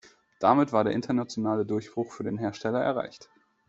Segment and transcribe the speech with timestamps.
[0.39, 3.29] Damit war der internationale Durchbruch für den Hersteller erreicht.